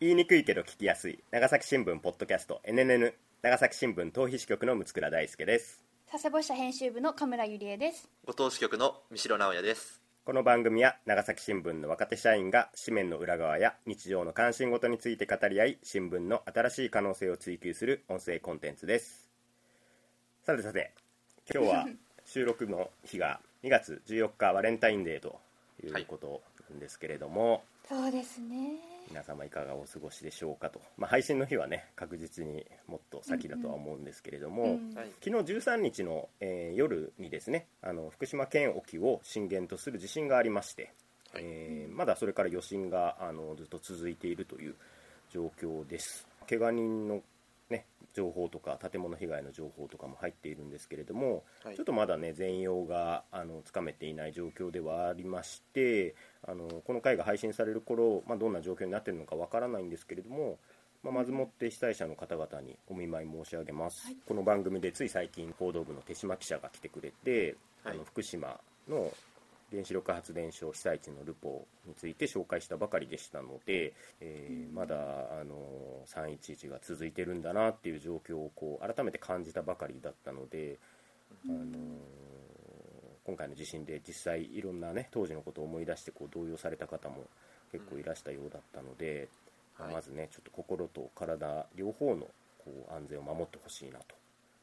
[0.00, 1.18] 言いにくいけど聞きやすい。
[1.32, 5.82] 長崎新聞ポッドキャスト NNN 長崎新聞逃避支局の六倉大輔です。
[6.08, 8.08] 佐世保支社編集部の神村ゆりえです。
[8.24, 10.00] ご当支局の三代直也です。
[10.24, 19.28] この番組は長崎新聞の若手社員が紙面の裏側や日常の関心事について語り合い新聞の新しい可能性を追求する音声コンテンツです。
[20.44, 20.92] さてさて
[21.52, 21.88] 今日は
[22.24, 25.40] 収録の日が2月14日バレンタインデーと
[25.82, 26.40] いうこと
[26.70, 34.94] なんですけれども、そうですね皆様いかがお過ごしでしょうかと、まあ、配信の日はね確実にもっと先だとは思うんですけれども、うんうん。
[34.94, 35.10] はい。
[35.24, 40.92] 昨日13日の、えー夜にですねあの福島県沖を震源とする地震がありまして、
[41.32, 41.42] はい。
[41.44, 44.74] えーまだそれから余震があのずっと続いているという
[45.30, 46.26] 状況です。
[46.48, 47.22] 怪我人の、
[47.70, 51.76] ね、情報とか建物被害の情報とかも入っているんですけれども、はい。
[51.76, 60.58] ちょっとまだね全容があのつかめていない状況ではありましてあのこの回が配信される頃、まあ、どんな状況になっているのかわからないんですけれども、
[61.02, 64.16] まあ、まずもって被災者の方々にお見舞い申し上げます、はい。
[64.26, 67.94] この番組でつい最近報道部の手島記者が来てくれて、はい。
[67.94, 69.12] あの福島の
[69.70, 74.96] 原子力発電所被災地のルポについて紹介したばかりでしたので、えーまだ
[75.40, 80.78] あの311が続いてるんだなっていう状況をこう改めて感じたばかりだったので、
[81.48, 81.66] あの
[83.24, 87.24] 今回の地震で実際いろんなね当時のことを思い出してこう動揺された方も
[87.72, 89.28] 結構いらしたようだったので、
[89.78, 89.84] うん。
[89.86, 89.94] はい。
[89.94, 92.26] まずねちょっと心と体両方の
[92.58, 94.14] こう安全を守ってほしいなと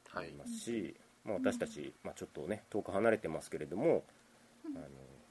[0.09, 4.03] はい思いますし、まあ、私たち、まあ、ちょっとね遠く離れてますけれども、
[4.75, 4.87] あの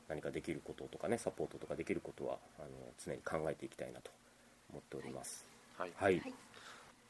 [0.08, 2.68] 何かできることとかねサポートとかできることはあの
[3.04, 4.10] 常に考えていきたいなと
[4.70, 5.46] 思っております。
[5.78, 5.92] はい。
[5.96, 6.34] はい、はい。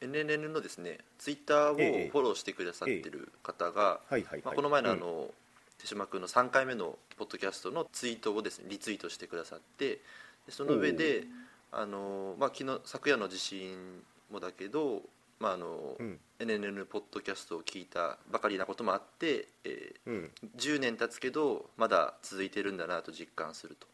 [0.01, 2.05] NNN のですねツイッターをフえ。
[2.07, 4.41] えォローしてくださってる方が、はいはいはい。
[4.45, 4.99] まあ、この前のあうん。
[4.99, 5.29] の、
[5.77, 9.99] 手島君の3回目のポッドキャストのツイートをですねリツイートしてくださって
[10.45, 11.25] でその上で
[11.71, 15.01] あの、まあ、昨日昨夜の地震もだけど、
[15.39, 16.19] まああのうん。
[16.37, 20.31] NNN ポッドキャストを聞いたばかりなこともあって、えーうん。
[20.57, 23.87] 10年経つけどまだ続いてるんだなと実感すると。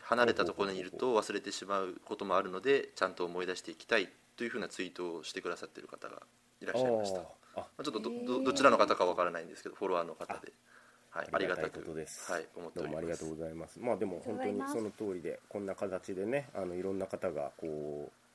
[0.00, 6.22] 離れたところにいると忘れてしまうこともあるのでちゃんと思い出していきたいというふうなツイートをしてくださってる方が
[6.62, 7.18] いらっしゃいました。
[7.18, 7.38] まあー。
[7.60, 10.52] ああちょっとどどどちらの方かわからないんですけどフォロワーの方で、
[11.10, 12.30] はい、あありがたいことです。
[12.30, 12.94] はい、思ってどうおります。
[12.94, 13.80] もありがとうございます。
[13.80, 18.27] まあでも本当にその通りでこんな形でねあのいろんな方がこう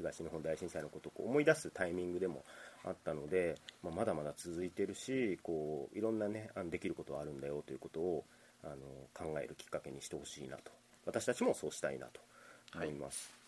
[0.00, 2.42] 東日本大震災のことをこう思い出すタイミングでも
[2.84, 8.24] あったので、まあ、まだまだ続いてるしこういろんなねあのできることはあるんだよということを
[8.64, 8.76] あの
[9.14, 10.70] 考えるきっかけにしてほしいなと
[11.06, 12.20] 私たちもそうしたいなと
[12.74, 13.40] 思います。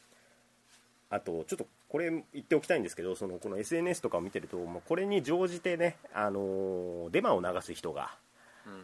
[1.11, 8.22] あとちょっとこれ言っておきたいんですけどそのこの SNS とかを見てると、まあ、これに乗じてね、あのデマを流す人がうん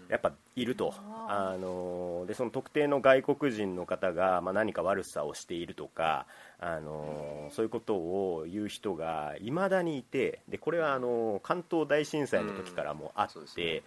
[0.09, 0.94] やっぱいると。
[1.28, 6.27] ああのでその特定の外国人の方が、まあ、何か悪さをしているとか
[6.59, 13.33] あのそういうことを言う人がいまだにいてでこれはあの関東大震災の時からもあっうん。
[13.33, 13.83] そうですて、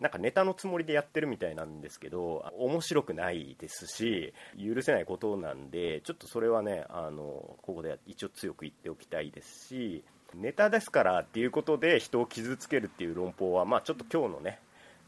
[0.00, 10.04] なんかネタのつもりでやってるみたいなんですけど面白くないですし許せないことなんでちょっとそれはねあのここで一応強く言っておきたいですし
[10.34, 14.58] ネタですからっていうことで人を傷つけるっていう論法は、まあ、ちょっと今日のね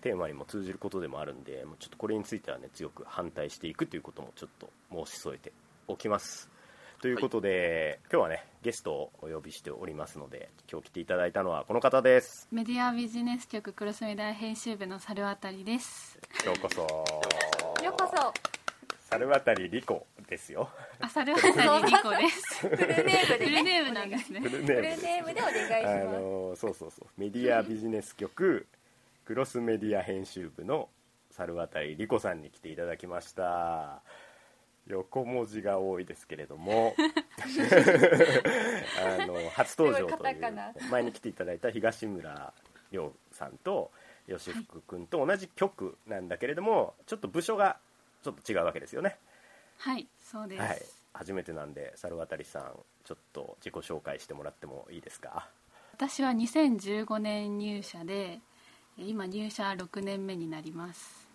[0.01, 4.71] テーマにも通じることでもあるんでもうちょっとこれについてはね強く反対していくということもちょっと
[5.07, 5.53] 申し添えて
[5.87, 6.49] おきます。
[7.01, 12.49] ということで、今日はねゲストをお呼びしておりますので今日来ていただいたのはこの方です。
[12.51, 16.19] メディアビジネス局クロスメディア編集部の猿渡です。
[16.45, 16.81] ようこそ。
[17.85, 18.35] ようこそ。
[19.11, 20.69] 猿渡理子ですよ。
[21.01, 22.69] あ、猿渡理子です。
[22.69, 24.41] フルネームでフルねネームなんですね。
[24.41, 24.49] フ。
[24.49, 25.03] ルネフルームです。
[25.03, 26.21] ネームでお願いしあます。
[26.21, 27.07] のそうそうそう。
[27.17, 28.67] メディアビジネス局
[29.29, 30.89] クロスメディア編集部の
[31.33, 34.01] 猿渡理子さんに来ていただきました。
[34.87, 36.95] 横文字が多いですけれども。
[39.05, 40.43] あの初登場といいう
[40.91, 42.55] 前に来ていただいた東村
[42.91, 43.91] 亮さんと
[44.27, 47.79] 吉福君と同じ局なんだけれどもちょっと部署が
[48.23, 49.19] ちょっと違うわけですよね。
[49.77, 50.63] はい、そうです。
[50.63, 50.83] はい。
[51.13, 55.51] 初めてなんで猿渡さんちょっと自己紹介してもらってもいいですか？
[55.93, 58.41] 私は2015年入社で、え
[58.99, 61.29] 今入社6年目になります。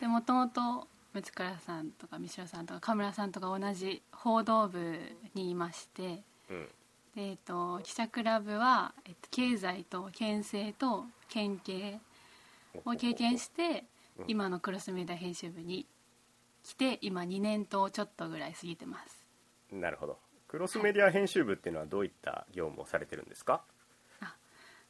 [0.00, 4.98] で、もともと六倉さんとか三代さんとか神村さんとか同じ報道部
[5.34, 6.68] にいまして、うん。
[7.14, 12.00] でえっと記者クラブは、えっと、経済と県政と県警
[12.84, 13.84] を経験して
[14.18, 14.24] うん。
[14.26, 15.86] 今のクロスメディア編集部に
[16.64, 19.24] 来て今2年とちょっとぐらい過ぎてます。
[19.70, 20.18] なるほど。
[20.48, 23.62] クロスメディア編集部っていうのはどういった業務をされてるんですか？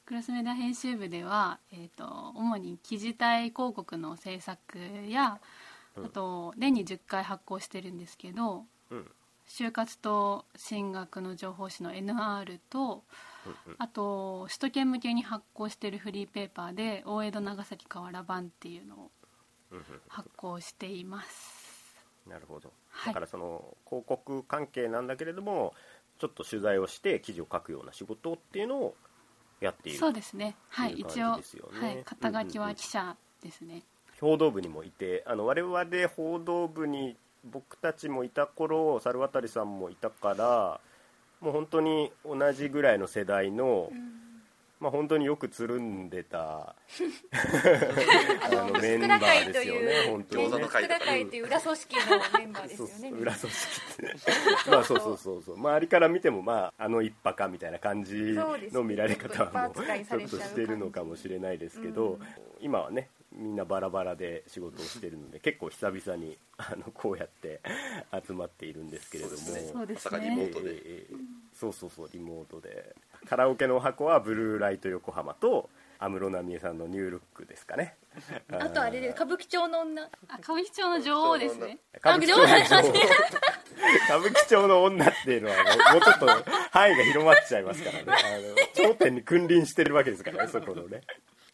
[0.07, 4.79] クロスメディア編集部では、えー、と主に記事体広告の制作
[5.09, 5.41] や
[5.97, 6.07] うん。
[6.07, 9.11] あと年に10回発行してるんですけどうん。
[9.49, 13.05] 就活と進学の情報誌の NR と
[13.79, 19.11] あと首都圏向けに発行しているフリーペーパーで大江戸長崎河原版っていうのを
[20.09, 21.65] 発行しています。
[22.27, 23.13] なるほど、はい。
[23.13, 25.75] だからその広告関係なんだけれども
[26.19, 28.97] ちょっと取材をして記事を書くような仕事っていうのを
[29.65, 29.99] やっている。
[29.99, 30.55] そうですね。
[30.69, 33.83] はい一応、はい、肩書きは記者ですね、
[34.21, 35.85] 報道部にもいてあの我々
[36.17, 40.81] 報道部に僕たちもいた頃猿渡さんもいたから
[41.41, 43.91] もう本当に同じぐらいの世代の、
[44.85, 46.77] まあ、本当によくつるんでた あ
[48.51, 50.45] のメンバーですよね本当に。
[50.45, 52.03] ね会福田会という裏組織の
[52.39, 54.71] メンバーですそうよねそう裏組織って。
[54.71, 55.57] まあそうそうそうそう。
[55.57, 62.27] 周りから見てもまああの一派かみたいな感じの見られ方はもうちょっとしてるのかもしれないですけど、うん。
[62.61, 67.61] 今はねみんなバラバラで仕事をしてるので結構久々にあのこうやって
[68.27, 69.37] 集まっているんですけれども。
[69.37, 70.37] そうリね。
[70.37, 71.07] モートで。
[71.53, 72.95] そうそうそうリモートで。
[73.29, 77.97] カラオケの箱はブルーライト横浜と安室奈美恵さんのニュールックですかね。
[78.53, 80.03] あとあれで歌舞伎町の女。
[80.03, 81.79] あ歌舞伎町の女王ですね。
[81.97, 82.55] 歌舞伎町の女。
[82.55, 82.93] 王
[84.07, 85.65] 歌舞伎町の女っていうのはもう
[85.95, 86.27] もうちょっと
[86.71, 88.05] 範囲が広まっちゃいますからね。
[88.07, 91.01] あの頂点に君臨してるわけですからねそこのね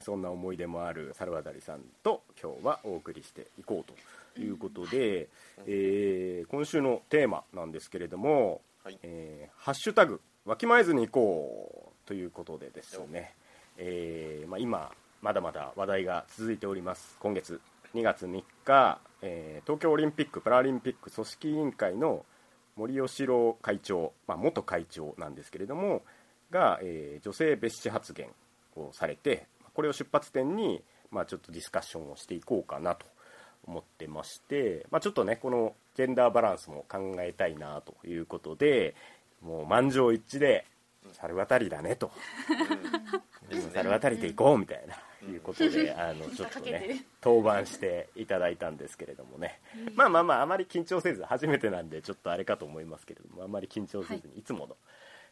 [0.00, 3.92] そんな思い出もある猿渡さんと今日はお送りしていこう
[4.34, 5.28] ということで、
[5.66, 8.98] えー今週のテーマなんですけれどもはい。
[9.02, 13.34] えーハッシュタグわきまえずに行こうということでですね、
[13.76, 17.18] えーまあ、今まだまだ話題が続いております。
[17.20, 17.60] 今月
[17.94, 22.24] 2月3日、えー東京オリンピック・パラリンピック組織委員会の
[22.76, 26.02] 森喜朗会長、まあ、元会長なんですけれども
[26.50, 28.30] が、えー女性蔑視発言
[28.76, 29.46] をされて
[29.80, 33.06] これを出発点に、まあ、ちょっとディスカッションをしていこうかなと
[33.66, 38.94] 思ってまして、まあ、ちょっとねこのジェンダーバランスも考えたいなということで
[39.40, 40.66] もう満場一致で
[41.14, 42.10] 猿渡りだねと、
[43.48, 44.94] ですね猿渡りで行こうみたいな、
[45.26, 49.60] いうことであのちょっとね登板していただいたんですけれどもね、
[49.96, 54.42] まあまあまああまり緊張せず初めてなんでちょっとあれかと思いますけれどもあまり緊張せずにい。
[54.42, 54.76] つもの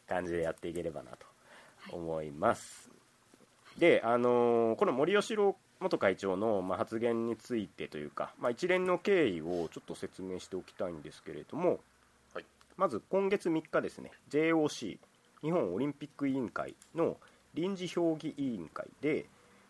[0.07, 1.27] 感じでやっていければなと
[1.95, 2.88] 思います、
[3.79, 11.79] であのーこの森喜朗元会長の、まあ、発言についてというか、まあ、一連の経緯をちょっと説明しておきたいんですけれども、
[12.33, 12.45] はい。
[12.75, 14.97] まず今月3日ですね JOC
[15.41, 17.15] 日本オリンピック委員会の
[17.53, 19.25] 臨時評議委員会で、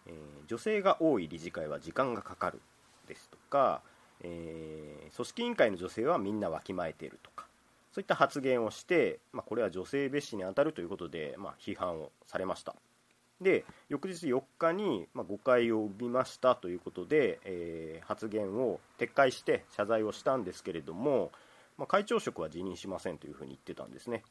[0.08, 0.14] えー
[0.48, 2.60] 女性が多い理事会は時間がかかる
[3.08, 3.84] ですとか、
[4.24, 7.46] えー組織委員会の女性はみんなわきまえているとか
[7.92, 12.76] そういった発言をして、まあ、これは女性蔑視に当たるということで、まあ、批判をされました
[13.42, 21.32] で翌日4日に、まあ、誤解を生みましたということで、えー発言を撤回して謝罪をしたんですけれども、
[21.78, 24.24] まあ、会長職は辞任しませんというふうに言ってたんですね。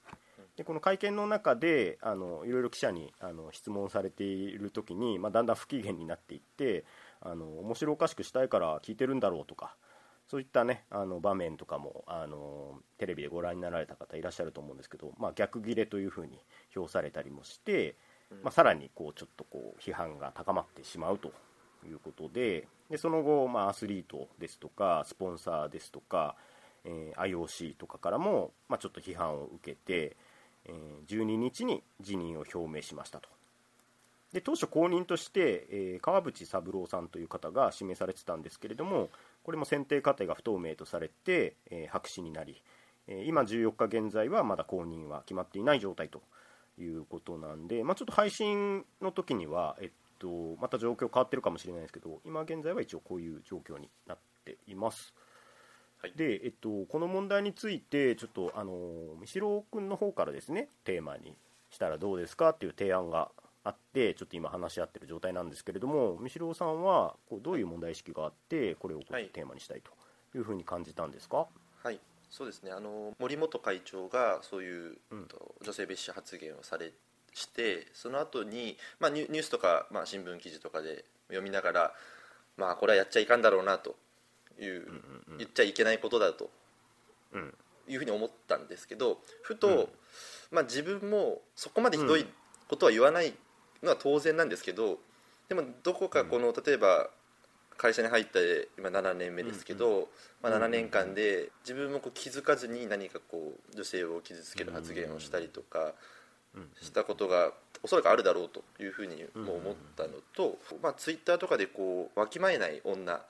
[0.56, 6.84] でこの会見の中であのいろいろ記者にあの質問されている時に、まあ、だんだん不機嫌になっていって
[7.20, 9.76] あの面白おかしくしたいから聞いてるんだろうとか
[10.26, 16.38] そういったねあの場面とかもあのテレビでご覧になられた方いらっしゃると思うんですけど、まあ、逆ギレというふうに
[16.70, 17.94] 評されたりもして、
[18.42, 21.32] まあ、さらにこうちょっとこう批判が高まってしまうと
[21.86, 26.36] いうことででその後、まあ、アスリートですとかスポンサーですとか、
[26.84, 30.16] えー IOC とかからも、まあ、ちょっと批判を受けて、
[30.64, 33.28] えー12日に辞任を表明しましたと。
[34.32, 39.10] で当初後任として、えー川淵三郎さんという方が指名されてたんですけれども
[39.42, 42.62] これも選定過程が不透明とされて、えー白紙になり、
[43.06, 46.22] えー今14日現在はまだ後任は決まっていない状態と
[46.82, 55.14] いうことなんで、まあ、ちょっと配信の時には、えっと、また状況変わってるかもしれないですけど今現在は一応こういう状況になっています。
[56.00, 56.12] はい。
[56.14, 58.72] で、えっと、この問題についてちょっとあの
[59.18, 61.34] 三代君の方からですねテーマに
[61.70, 63.30] したらどうですかっていう提案が
[63.64, 71.46] あってちょっと今話し合ってる状態なんですけれども三代さんはこうどういう問題意識があってこれをこテーマにしたいというふうに感じたんですか、
[71.82, 72.72] はいそうですね。
[72.72, 75.24] あの森本会長がそういう、うん。
[75.26, 76.92] と女性蔑視発言をされ
[77.34, 81.94] してその後にまあニュニュースとか、まあ、新聞記事とかで読みながら
[82.56, 83.96] まあこれはやっちゃいかんだろうなと
[84.58, 84.86] いう、
[85.38, 86.50] 言っちゃいけないことだと
[87.32, 87.54] うん。
[87.88, 89.88] いうふうに思ったんですけどふと、うん。
[90.50, 92.26] まあ、自分もそこまでひどい
[92.68, 93.32] ことは言わない
[93.82, 94.98] のは当然なんですけど
[95.48, 97.08] でもどこかこの、例えば
[97.78, 100.08] 会社に入って今7年目ですけど、
[100.42, 105.94] まあ、7年間で自分もこう気づかずに何かこう女性を傷つける発言をしたりとか
[106.82, 113.22] したことがおそらくあるだろうというふうにも思ったのと、まあ、ツイッターとかでこう「わきまえない女」っ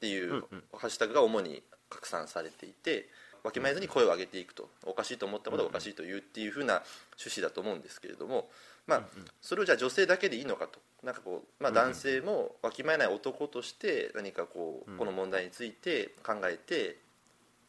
[0.00, 3.08] ていうハッシュタグが主に拡散されていて
[3.46, 4.68] わきまえずに声を上げていくと。
[4.84, 6.82] おかしいと思ったことはおかしいと言うっていうふうな
[7.16, 8.50] 趣旨だと思うんですけれども、
[8.86, 9.02] まあ、
[9.40, 10.78] それをじゃあ女性だけでいいのかと。
[11.02, 16.98] なんかこう、まあ、男性もわきまえない男として何かこうこの問題について考えて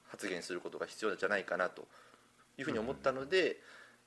[0.08, 1.88] 発言することが必要じゃないかなと。
[2.58, 3.58] いうふうに思ったので、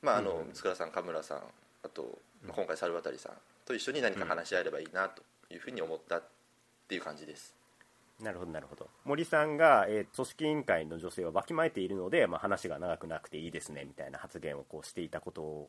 [0.02, 1.38] まあ、あの三倉さん神村さん
[1.85, 3.33] あと、まあ、今回猿渡さん
[3.64, 6.23] と一緒に何か話し合えればいいなというふうに思ったっ
[6.88, 7.55] ていう感じです。
[8.21, 8.87] なるほどなるほど。
[9.05, 15.69] 森さんが、えー組織委員会の女性はわきまえているので、まあ、話が長くなくていいですねみたいな発言をこうしていたこと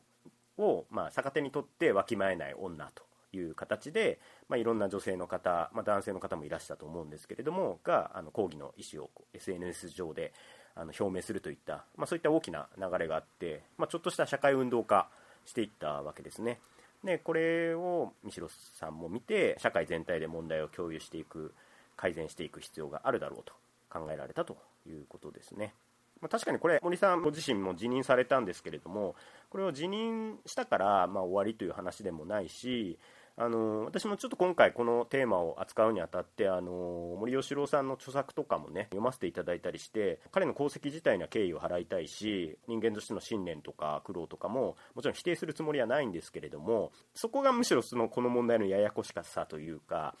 [0.58, 3.02] を、まあ、逆手にとってわきまえない女と
[3.36, 4.18] いう形で、
[4.48, 10.32] まあ、いろんな女性の方、まあ、男性の方もいらしたと思うんですけれどもがあの抗議の意思を SNS 上で
[10.74, 15.08] あの表明するといった、まあ、そういった大きな流れがあって、まあ、ちょっとした社会運動化
[15.44, 16.60] していったわけですね。
[17.04, 21.52] でこれを三代さんも見て社会全体で問題を共有していく
[21.96, 23.52] 改善していく必要があるだろうと
[23.90, 24.56] 考えられたと
[24.86, 25.74] いうことですね。
[26.22, 29.16] まあ、確かにこれ森さんご自身も辞任されたんですけれども
[29.50, 32.98] これを辞任したからまあ終わりという話でもないし
[33.36, 50.14] あの私もちょっと今回このテーマを扱うにあたってあの森喜朗さんの著作とかもね読ませていただいたりして彼の功績自体には敬意を払いたいし人間としての信念とか苦労とかももちろん否定するつもりはないんですけれどもそこがむしろそのこの問題のややこしさというか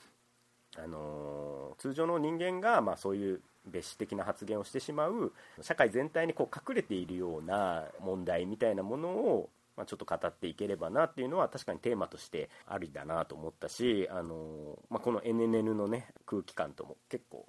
[0.82, 17.46] あの通常の人間が、まあ、そういう別視的な発言をしてしまう社会全体にこう隠れているような問題みたいなものを、まあ、ちょっと語っていければなっていうのは確かにテーマとしてありだなと思ったし、あのまあ、この NNN の、ね、空気感とも結構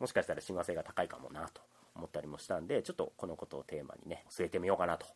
[0.00, 1.62] もしかしたら親和性が高いかもなと
[1.94, 5.06] 思ったりもしたんでちょっとこのことをテーマにね据えてみようかなと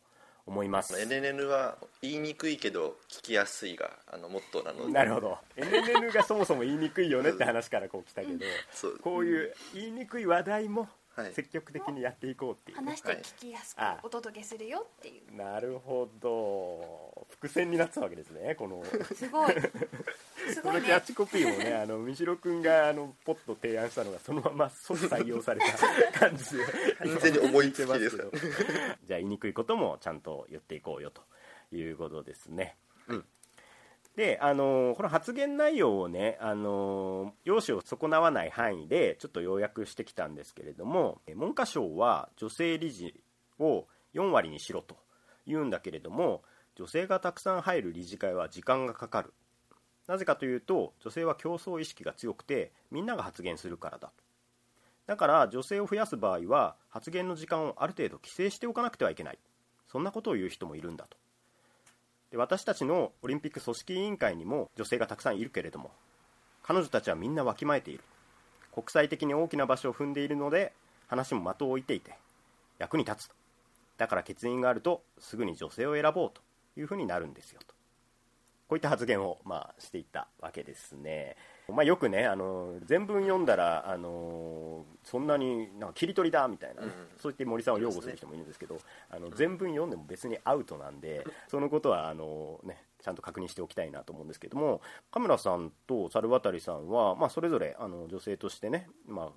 [0.49, 0.95] 思います。
[0.95, 4.91] NNN は言いにくいけど聞きやすいがあのモットーなので。
[4.91, 5.37] なるほど。
[5.55, 8.39] NNN がそもそも言いにくいよねって話からこう来たけど
[9.03, 10.89] こういう言いにくい話題もはい
[11.33, 13.97] 積極的にやっていこうっていうね、話して聞きやすくはい。
[14.03, 15.35] お届けするよっていう。
[15.35, 17.27] なるほど。
[17.29, 18.83] 伏線になってたわけですねこの。
[19.15, 19.53] すごい。
[20.53, 20.79] すごいね。
[20.79, 25.77] このキャッチコピーもねあの三代君があのポッと提案したのがそのまま即採用された
[26.19, 26.63] 感じで。
[26.99, 28.17] 完全に思いつきです
[29.05, 31.21] じゃあ言いにくいこともちゃんと言っていこうよと
[31.71, 33.25] いうことですね、うん
[34.19, 43.13] であのこの発言内容をねあの容姿を損なわない範囲でちょっと要約してきたんですけれども文科省は女性理事
[43.59, 44.97] を4割にしろと
[45.47, 46.41] 言うんだけれども
[46.75, 49.33] 女性がたくさん入る理事会は時間がかかる。
[50.05, 54.11] なぜかというと女性は競争意識が強くてみんなが発言するからだ。
[55.07, 59.39] だから女性を増やす場合は発言の時間をある程度規制しておかなくてはいけない。
[59.87, 61.15] そんなことを言う人もいるんだと。
[62.31, 65.91] で私たちのオリンピック組織委員会にも女性がたくさんいるけれども
[66.63, 68.03] 彼女たちはみんなわきまえている。
[68.71, 70.71] 国際的に大きな場所を踏んでいるので
[71.07, 72.13] 話も的を置いていて
[72.77, 73.35] 役に立つと。
[73.97, 76.41] だから欠員があるとすぐに女性を選ぼうと。
[76.79, 77.73] いうふうになるんですよと。
[78.67, 81.35] こういった発言を、まあ、していったわけですね、
[81.71, 86.91] まあ、よくねあの全文読んだらあのそんなになんか切り取りだみたいなね、うん。
[87.17, 88.77] そう言って森さんを擁護する人もいるんですけど
[89.09, 99.29] あの全文読んでも別にアウトなんでそのことはあの、ね、ちゃんと確認しておきたいなと思うんですけどもカメラさんと猿渡さんは、まあ、それぞれあの女性としてね、まあ、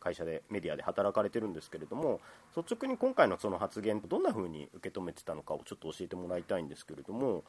[0.00, 2.20] 会社でメディアで働かれてるんですけれども
[2.56, 7.44] 率直に今回のその発言どんな風に受け止めてたのかをちょっと教えてもらいたいんですけれども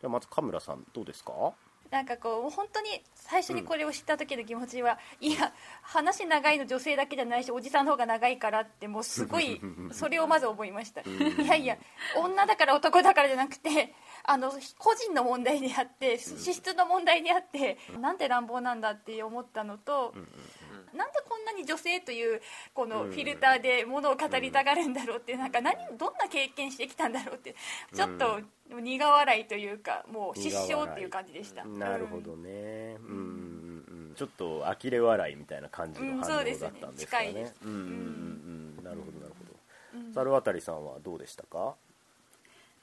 [0.00, 1.52] じゃあまずカメラさんどうですか？
[1.92, 9.60] なんかこう本当に最初にこれを知った時の気持ちは、いや話長いの女性だけじゃないしおじさんの方が長いからってもうすごい
[9.92, 11.02] それをまず思いました。
[11.02, 11.76] いやいや
[12.16, 13.92] 女だから男だからじゃなくて
[14.24, 20.14] あの個人の問題であって資質の問題であってなんて乱暴なんだって思ったのと、
[20.96, 22.40] なんでこんなに女性という
[22.74, 27.54] このフィルターでものを語りたがるんだろうってなんか何どんな経験してきたんだろうって
[27.94, 28.40] ちょっと
[28.80, 31.64] 苦笑いというかもう失笑っていう感じでした。
[31.64, 32.96] なるほどね。
[33.00, 33.06] うん。
[33.06, 36.72] うんうんちょっと呆れ笑いみたいな感じのうん反応だっそうですね。
[36.82, 37.54] たんですかね,、近いです。
[37.64, 38.84] うんうんうんうん。
[38.84, 39.44] なるほどなるほ
[40.08, 40.12] ど。
[40.14, 41.76] 猿渡さんはどうでしたか？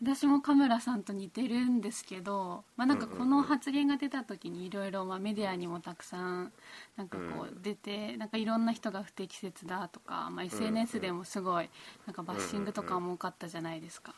[0.01, 6.53] 私もカムラさんと似てるんですけど、まあ、なんかこの発言が出た時にいろいろまあメディアにもたくさん
[6.96, 11.70] なんかこう出てなんかいろんな人が不適切だとか、まあ、SNS でもすごい
[12.08, 14.13] なんかバッシングとかも多かったじゃないですか。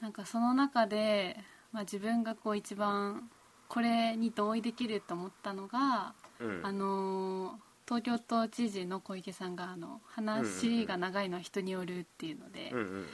[0.00, 1.36] なんかその中で、
[1.72, 3.30] まあ、自分がこう一番
[3.68, 6.60] これに同意できると思ったのが、うん。
[6.64, 13.04] あのー東京都知事の小池さんがあの話が長いのは人によるっていうので、うんうんうん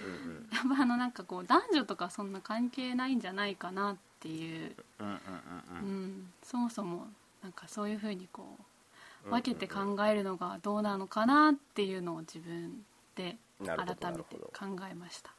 [0.53, 7.07] やっぱあのなんかこう男女とかそんな関係ないんじゃないかなっていう、うんうんうんうん、そもそも
[7.43, 8.45] なんかそういうふうにこ
[9.27, 12.85] う分けて考えるのがどうなのかなっていうのを自分
[13.21, 15.31] てなるほど改めて考えました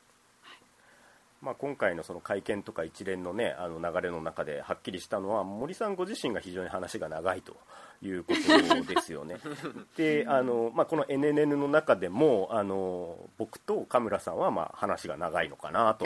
[1.41, 7.57] まあ、今回のその会見とか一連の,、ね、あの流れの中ではっきりしたのは森さんご自身が非常に話が長いと
[8.03, 9.37] いうことですよね。
[9.97, 16.05] であの、まあ、この NNN の中でもあの僕と神村さんはまあ話が長いのかなと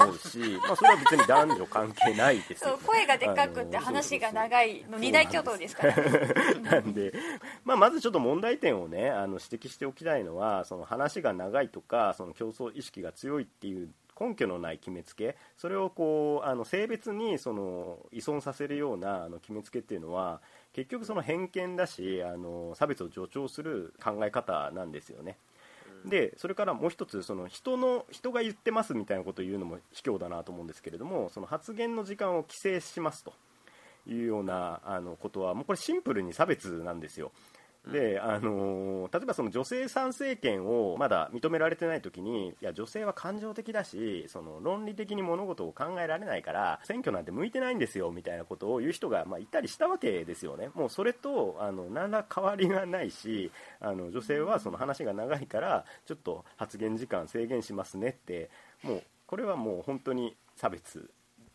[0.00, 5.96] 思うし まあそれは別に男女関係ないですよ、そう声がでかくて話が長いの二大巨頭ですから
[6.62, 7.12] なんで、
[7.64, 13.88] まあ、まずちょっと問題点をねあの指摘しておきたいのはその話が長いとかその競争意識が強いっていう
[14.18, 20.40] 根拠のない決めつけそれをこうあの性別にその依存させるようなあの決めつけっていうのは
[20.72, 25.36] 結局その偏見だしあの差別を助長する考え方なんですよね。
[26.04, 33.32] でそれからもう一つその人の人が言ってますみたいなことを言うのも卑怯だなと思うんですけれどもその発言の時間を規制しますと
[34.06, 37.32] いうようなあのことはもうこれシンプルに差別なんですよ。
[37.90, 50.70] であのー例えばその女性参政権をまだ認められてない時にいや女性は感情的だしその論理的に物事を考えられないから選挙なんて向いてないんですよみたいなことを言う人が、まあ、いたりしたわけですよね。
[50.74, 58.50] もうそれとあの何ら変わりがないしあの女性はその話が長いからちょっと発言時間制限しますねって
[58.82, 61.08] もうこれはもう本当に差別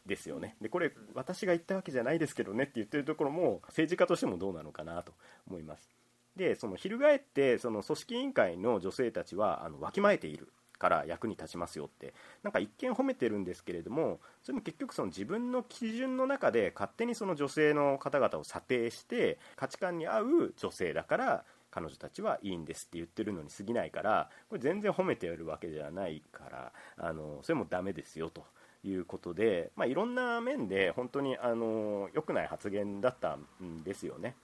[0.06, 0.56] ですよね。
[0.62, 5.14] でこれ私が言ったわけじゃないですけどねって言ってるところも政治家としてもどうなのかなと
[5.48, 6.01] 思います。
[6.36, 28.44] でその翻ってその組織委員会の女性たちはあのわきまえているから役に立ちますよってなんか一見褒めてるんですけれどもそれも結局その自分の基準の中で勝手にその女性の方々を査定して価値観に合う女性だから彼女たちはいいんですって言ってるのに過ぎないからこれ全然褒めてるわけじゃないからあのそれもダメですよと
[28.84, 34.36] いうことで、まあ、いろんな面で本当にあの良くない発言だったんですよね。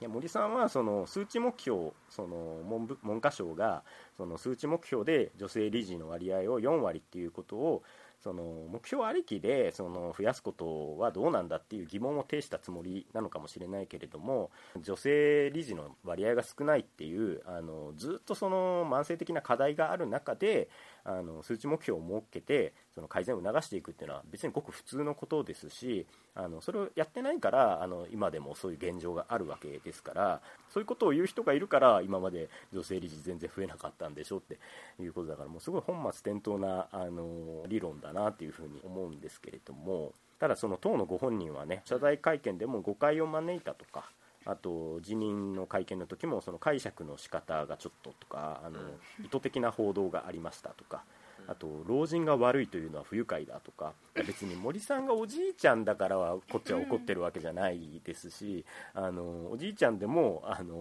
[0.00, 3.82] いや森さんはその数値目標その文部文科省が
[4.16, 7.82] その数値目標で女性理事の割合を4割っていうことを
[8.22, 20.68] その目標ありきでその増やすことはどうなんだっていう疑問を呈したつもりなのかもしれないけれども女性理事の割合が少ないっていうあのずっとその慢性的な課題がある中で
[21.08, 34.58] あの数値目標を設けてその改善を促していくっていうのは別にごく普通のことですしあのそれをやってないからあの今でもそういう現状があるわけですからそういうことを言う人がいるから今まで女性理事全然増えなかったんでしょって
[35.00, 44.10] いうことだからもうすごい本末転倒なあの理論だなっていうふうに思うんですけれどもただその党のご本人はね謝罪会見でも誤解を招いたとか
[44.46, 48.78] あと辞任の会見の時もその解釈の仕方がちょっととかあの
[49.24, 51.02] 意図的な報道がありましたとか
[51.48, 60.76] あと老人が悪いというのは不愉快だとか別に森さんがおじいちゃんだからはこっちは怒ってるわけじゃないですしあのおじいちゃんでもあの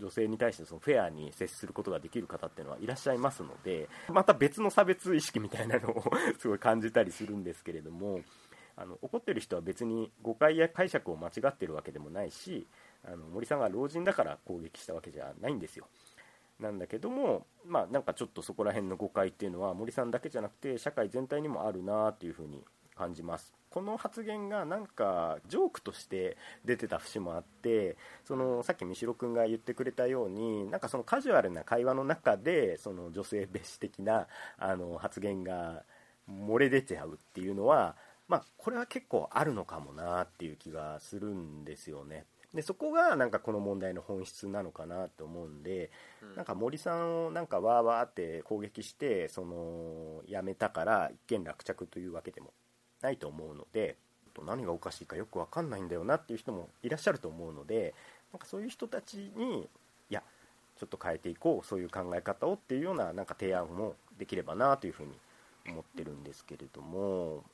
[0.00, 6.02] 女性に対してそのフェアに接することができる方っていうのはいらっしゃいますのでまた別の差別意識みたいなのを
[6.38, 8.20] すごい感じたりするんですけれども
[8.76, 12.66] あの怒ってる人は別に誤解や解釈を間違ってるわけでもないし
[13.04, 15.86] あの森さんが老人だから攻撃したわけじゃないんですよ。
[16.60, 22.64] なんだけども、まあ、なんかちょっとそこら辺の誤解っていうのは森さんだけじゃなくて社会全体にもあるなっていうふうに
[22.96, 34.26] 感じますこの発言がなんかジョークとして出てた節もあってそのさっき三代君が言ってくれたようになんかそのカジュアルな会話の中でその女性蔑視的な
[34.58, 35.84] あの発言が
[36.28, 37.94] 漏れ出ちゃうっていうのは、
[38.26, 42.24] まあ、これは結構あるのかもなっていう気がするんですよね。
[42.54, 45.90] でそこがなんかこの問題の本質なのかなと思うんで、
[46.34, 52.52] なんか森さんをなんかわーわーって攻撃してその辞めたから一件落着というわけでも
[53.02, 53.96] ないと思うので
[54.46, 57.94] 何がおかしいかよく分かんないんだよなっていう人もいらっしゃると思うので
[58.32, 59.68] なんかそういう人たちに
[60.10, 60.22] いや
[60.78, 65.12] ちょっと変えていこうそういう考え方をっていうようななんか提案もできればなというふうに
[65.68, 67.44] 思ってるんですけれども。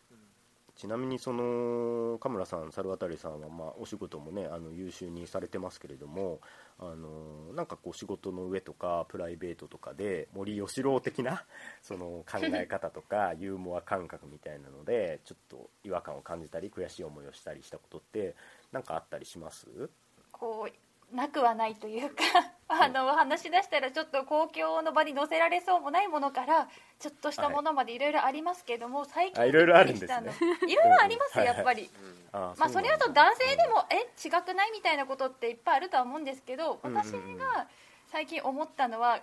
[0.77, 6.41] ちなみにその神村さん、猿渡さんはまあお仕事もねあの優秀にされてますけれども
[6.79, 11.45] あのなんかこう仕事の上とかプライベートとかで森喜朗的な
[11.81, 18.35] その考え方とか ユーモア感覚みたいなのでちょっと違和感を感じたり悔しい思いをしたりしたことって
[18.73, 19.89] 何かあったりします？
[20.33, 20.73] こう
[21.15, 22.23] なくはないというか
[22.69, 30.33] あの話し出したらちょっと公共の場に載せられそうもないものからちょっとしたものまでいろいろありますけども、最近あいろいろあるんですね。
[30.67, 31.91] いろいろありますうんやっぱり、
[32.33, 37.69] あまあそれだと男性でもえ違くないみたいなことっていっぱいあるとは思うんですけど私が
[38.11, 39.21] 最近思ったのは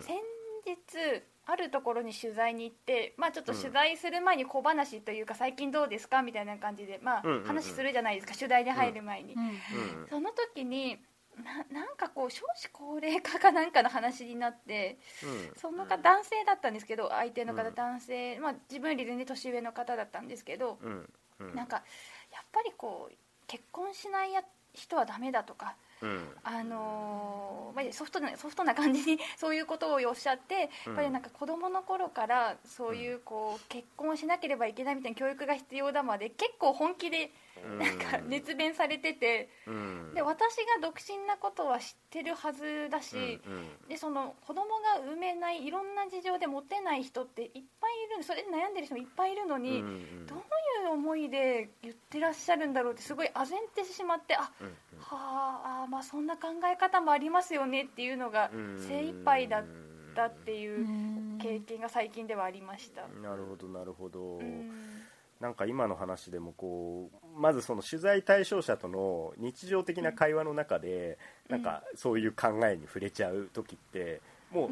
[0.00, 0.16] 先
[0.66, 9.34] 日あるところに取材に行って、まあ、ちょっと取材する前に小話というか最近どうですかみたいな感じで、まあ話するじゃないですか取材に入る前に、
[10.08, 10.98] その時に
[11.36, 14.98] ななんかこう少子高齢化かなんかの話になって
[15.56, 17.74] その方男性だったんですけど相手の方うん。
[17.74, 21.08] 男性、まあ、自分より全然年上の方だったんですけど、うん。
[21.40, 21.54] うん。
[21.54, 21.76] なんか
[22.32, 23.14] やっぱりこう
[23.46, 24.42] 結婚しないや
[24.74, 26.28] 人はダメだとか、うん。
[26.44, 37.30] あのーまあ、ソフトなソフトな感じに そういうことをおっしゃってやっぱりなんか子供の頃からそういうこう結婚をしなければいけないみたいな教育が必要だまで結構本気で
[37.78, 40.12] なんか熱弁されててうん。
[40.14, 58.78] で私が独身なことは知ってるはずだし、うんでその子供が産めないいろんな事情でモテない人っていっぱいいるそれで悩んでる人もいっぱいいるのに、うんうんどういう思いで言ってらっしゃるんだろうってすごい唖然ってしまってあ、うんうんはあまあそんな考え方もありますよねっていうのがうん。
[58.88, 59.64] 精一杯だっ
[60.14, 63.08] たっていう経験が最近ではありました。
[63.22, 64.70] なるほどなるほど、うん。
[65.40, 74.20] なんか今の話でもこうまずその取材対象者との日常的な会話の中で、なんかそういう考えに触れちゃう時って
[74.52, 74.70] もう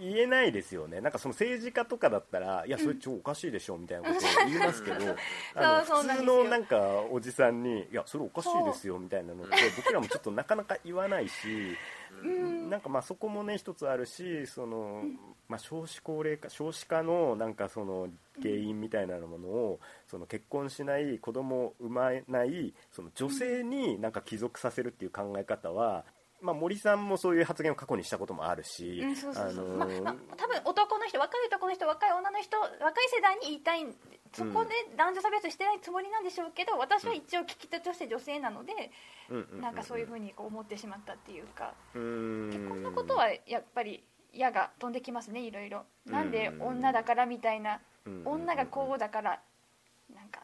[0.00, 1.00] 言えないですよね。
[1.00, 4.96] なんかその政治家とかだったらいやそれ超おかしいでしょみたいなことを言いますけど
[5.54, 6.78] あの普通のなんか
[7.10, 11.76] おじさんにいやそれおかしいですよみたいなのって僕らもちょっとなかなか言わないし
[12.22, 12.70] うん。
[12.70, 15.04] なんかまあそこもね一つあるしその、
[15.48, 18.08] まあ、少子高齢化少子化のなんかその
[18.40, 26.04] 原因みたいなものをその結婚しない子供を産まないその女性になんか帰属させるっていう考え方は、
[26.40, 33.86] まあ、森さんもそういう発言を過去にしたこともあるし、多分男の人若い男の人若い女の人若い世代に言いたい
[34.32, 38.90] そこで男女差別してないつもりなんでしょうけど私は一応聞き手として女性なので、
[39.30, 39.60] うん。
[39.60, 42.50] なんかそういうふうにこう思ってしまったっていうか、うん。
[42.52, 45.84] 結婚のことはやっぱり矢が飛んできますねいろいろ。
[46.06, 48.22] なんで女だからみたいなうん。
[48.24, 49.40] 女がこうだから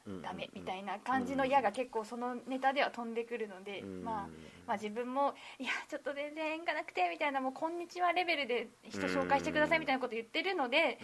[0.06, 4.04] なんかダメみたいな感じの矢が結構そのネタでは飛んでくるので、うん。
[4.04, 4.28] まあ、
[4.66, 10.98] まあ自分もいやちょっと全然縁がなくてみたいなもうこんにちはレベルで人紹介してくださいみたいなこと言ってるので、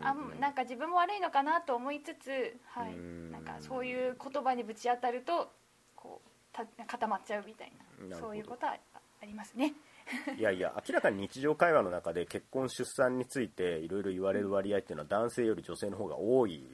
[0.00, 5.50] あなんか自分も悪いのかなと思いつつ、はいうんなんかそういう言葉にぶち当たると
[5.94, 7.72] こうた固まっちゃうみたい
[8.08, 8.76] なそういうことは
[9.22, 9.74] ありますね。
[10.38, 16.64] いやいや明らかに日常会話の中で結婚出産についていろいろ言われる割合っていうのは男性より女性の方が多い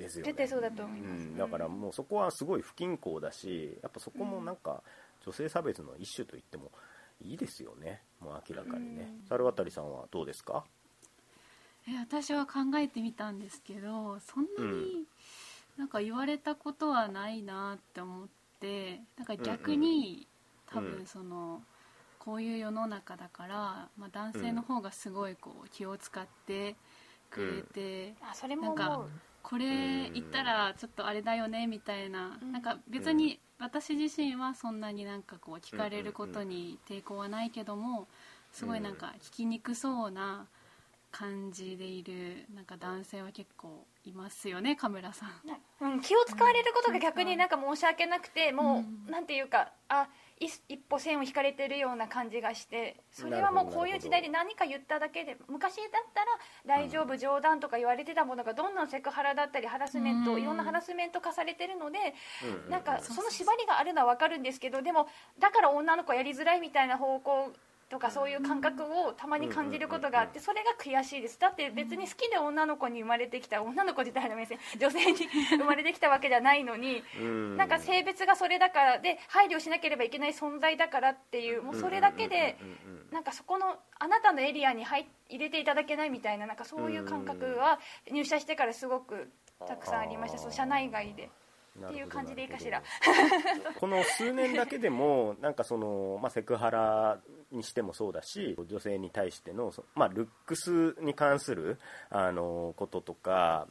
[0.00, 0.32] ですよね。
[0.32, 4.82] 絶対そうだと思います、うん、だからもうそこはすごい不均衡だしやっぱそこもなんか
[5.24, 6.72] 女性差別の一種と言っても
[7.22, 8.02] いいですよね。
[8.20, 9.12] もう明らかにね。
[9.22, 9.28] うん。
[9.28, 10.64] 猿渡さんはどうですか？
[11.88, 15.04] え私は考えてみたんですけどそんなに
[15.78, 18.28] なんか言われたことはないなって思っ
[18.60, 20.26] てなんか逆に、
[20.70, 21.62] 多うん分その
[22.18, 26.76] こういう世の中だから、まあ、男性の方がすごいこう気を使って
[27.30, 29.10] くれて、あそれなんかう
[29.42, 32.52] これ言ったらちょっとあれだよねみたいな、うん。
[32.52, 38.08] なんか別に私自身はそんなになんかこう聞かれることに抵抗はないけども
[38.52, 40.46] すごいなんか聞きにくそうな
[41.10, 45.30] 感じでいるなんか男性は結構いますよねカメラさん。
[45.80, 49.10] うん、気を使われることが逆になんか申し訳なくてもう、うん。
[49.10, 50.08] なんていうかあ
[50.38, 60.42] い一歩線を引かれてるような感じがしてそれはもうこういう時代で何か言っただけで昔だったら大丈夫冗談とか言われてたものがどんどんセクハラだったりハラスメント、うん。
[60.42, 61.98] いろんなハラスメント化されてるので、
[62.70, 65.08] なんかその縛りがあるのは分かるんですけどでも
[65.38, 67.52] だから女の子やりづらいみたいな方向
[67.90, 71.40] とかそういう感覚をたまに感じることがあってそれが悔しいです。
[71.40, 75.18] だって別に好きで女の子に生まれてきた女の子自体の目線 女性に
[75.50, 77.56] 生まれてきたわけじゃないのにうん。
[77.56, 82.56] なんか性別がそれだからで配慮しなければいけない存在だからっていうもうそれだけで
[83.10, 89.32] なんかそこのあなたのエリアに入入れていただけないみたいななんかそういう感覚は入社してからすごく
[89.66, 90.38] たくさんありました。
[90.38, 91.30] そう社内外で。
[91.88, 92.82] っていう感じでいいかしら。
[93.78, 97.18] この数年だけでもなんかその、まあ、セクハラ
[97.52, 101.78] にしてもそうだし女性に対しての、そまあ、ルックスに関する
[102.10, 103.66] あのこととか、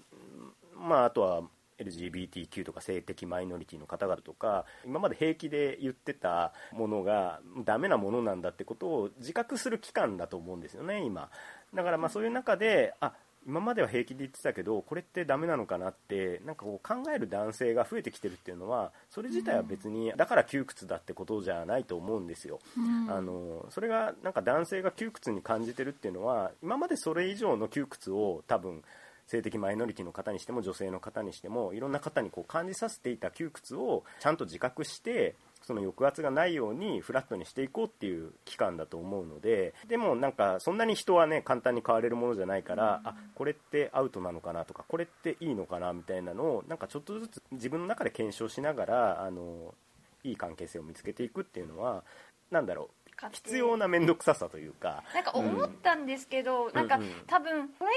[0.75, 1.43] まあ、あとは
[1.79, 11.29] LGBTQ とか性的マイノリティの方々とか今まで平気で言ってたものがダメなものなんだってことを自覚する期間だと思うんですよね今。
[11.73, 13.13] だからまあそういう中であ
[13.49, 23.12] 今までは平気で言ってたけどこれってダメなのかなってなんかこう考える男性が増えてきてるっていうのはそれ自体は別にだから窮屈だってことじゃないと思うんですよ、うん。
[23.12, 28.83] あのそれがなんか男性が窮屈に感じてるっていうのは今までそれ以上の窮屈を多分
[29.29, 35.35] 性的マイノリティの方にしても女性の方にしてもいろんな方にこう感じさせていた窮屈をちゃんと自覚して
[35.69, 49.75] その抑圧がないようにフラットにしていこうっていう期間だと思うのででもなんかそんなに人はね簡単に変われるものじゃないから、あこれってアウトなのかなとかこれっていいのかなみたいなのをなんかちょっとずつ自分の中で検証しながらあの
[50.23, 52.03] いい関係性を見つけていくっていうのは
[52.49, 55.03] なんだろう必要な面倒くささというか。
[55.13, 57.10] なんか思ったんですけど、なんかうんうん。
[57.27, 57.88] 多分トライアンドエ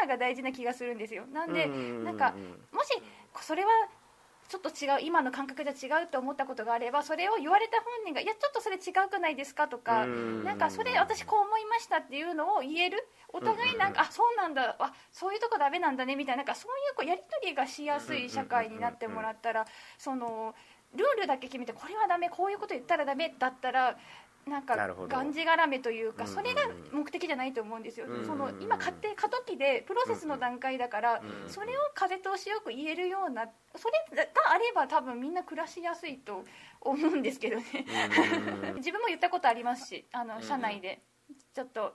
[0.00, 1.24] ラーが大事な気がするんですよ。
[1.32, 2.04] なんで、うんうんうんうん。
[2.04, 2.34] なんか
[2.72, 2.88] もし
[3.40, 3.70] それは
[4.52, 10.44] ちょっと違う今の感覚じゃ違うと思ったことがあればそれを言われた本人が「いやちょっとそれ違うくないですか?」とかうん。
[10.44, 13.08] なんかそれ私こう思いましたっていうのを言える。
[13.34, 14.76] お互いなんか、あそうなんだ。
[14.78, 19.64] あそういうとこダメなんだねみたいななんかそういうこうやり取りがしやすい社会になってもらったら
[19.96, 20.54] その
[20.94, 23.96] ルールだけ決めてこれはダメこういうこと言ったらダメだったら
[24.46, 28.06] なんかがんじがらめというかうんうんそれが目的じゃないと思うんですよ。
[28.06, 28.26] うんうん。
[28.26, 36.44] その今過程過渡期でプロセスの段階だからうんうんそれを風通しよく言えるようなそれがあれば多分みんな暮らしやすいと
[36.80, 37.64] 思うんですけどね。
[38.76, 41.02] 自分も言ったことありますしあの社内で。
[41.54, 41.94] ちょっと、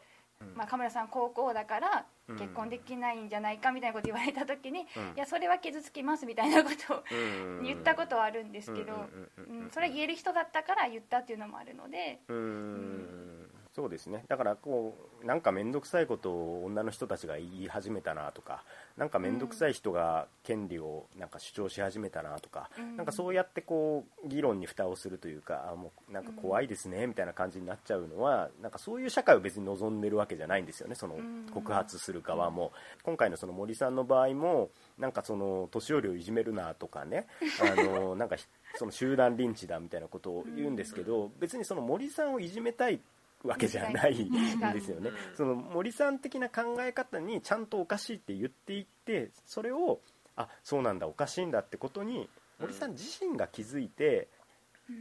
[0.55, 2.37] まあ、カメラさん高校だからうん。
[2.37, 4.83] 結婚できないんじゃないかみたいなこと言われた時に、うん。
[4.83, 8.93] いやそれは傷つきますみたいなことをうん言ったことはあるんですけど、
[9.37, 12.19] うんそれは言える人だったから言ったっていうのもあるので。
[12.27, 13.36] うーん
[13.77, 14.25] そうですね。
[14.27, 18.63] だからこうなんか面倒くさいことを女の人たちが言い始めたなとか
[18.97, 22.97] なんか面倒くさい人が権利をなんか主張し始めたなとか、うん。
[22.97, 31.45] なんかそうやってこう議論に蓋をするというかあもうなんか怖いですねみたいな感じになっちゃうのはなんかそういう社会を別に望んでるわけじゃないんですよねそのん。
[31.53, 32.71] 告発する側も。
[33.03, 37.27] 今回のその森さんの場合もなんかその年寄りをいじめるなとかね
[37.61, 42.99] あの なんかひその集団リンチだみたいなことを言うんですけど別にその森さんをいじめたい
[43.43, 44.31] わけじゃないん。
[44.73, 45.11] ですよね。
[45.35, 49.99] その森さん的な考え方にちゃんとおかしいって言っていってそれを
[50.35, 54.27] あそうなんだおかしいんだってことに森さん自身が気づいて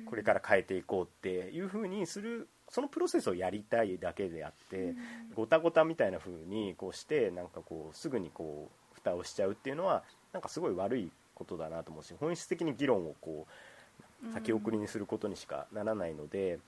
[0.07, 4.95] これから変えていこうっていうふうにするそのプロセスをやりたいだけであって
[5.35, 16.59] ごたごたみたいな風にこうしてなんかこうすぐにこう蓋をしちゃうっていうのはなんかすごい悪いことだなと思うし本質的に議論をこう先送りにすることにしかならないので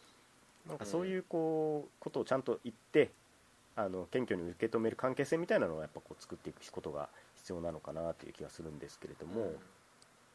[0.68, 3.11] なんかそういうこうことをちゃんと言って
[3.74, 9.52] あの謙虚に受け止める関係性みたいなのをやっぱこう作っていくことが必要なのかなという気がするんですけれども、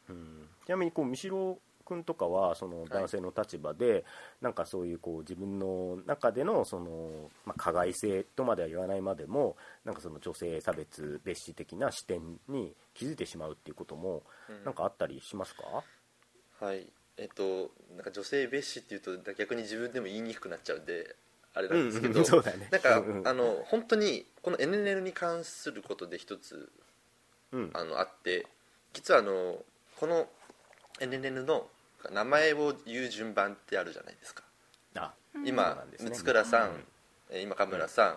[0.08, 0.48] うん。
[0.66, 4.04] ちなみにこう三代君とかはその男性の立場で、
[4.40, 14.64] なんかそういうこう自分の中でのその、まあ、加害性とまでは言わないまでもなんかその女性差別蔑視的な視点に気づいてしまうっていうこともうん。
[14.64, 15.84] なんかあったりしますか、
[16.64, 21.14] はいえっとなんか女性蔑視っていうと逆に自分でも言いにくくなっちゃうんで
[21.54, 22.68] あれなんですけど、うんうんそうだね。
[22.70, 23.28] なんか、うんうん。
[23.28, 26.70] あの本当にこの NNL に関することで一つ
[27.52, 27.70] うん。
[27.74, 28.46] あのあって
[28.92, 29.58] 実はあの
[29.96, 30.26] この
[31.00, 31.68] NNN の
[32.12, 34.42] 名前を言う順番ってあるじゃないですか。
[35.44, 36.10] 今なんですね。
[36.10, 36.84] 六倉さん、うん。
[37.30, 38.16] えー今神村さ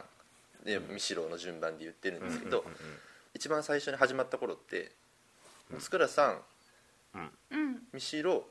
[0.64, 2.78] ん、で三代の順番で言ってるんですけど、うんうんうん
[3.34, 4.92] 一番最初に始まった頃って
[5.70, 6.42] 六倉さん
[7.52, 7.80] うん。
[8.00, 8.44] 三代